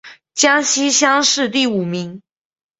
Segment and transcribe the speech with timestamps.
[0.33, 2.23] 江西乡试第五名。